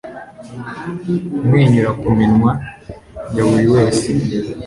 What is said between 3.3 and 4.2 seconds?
ya buri wese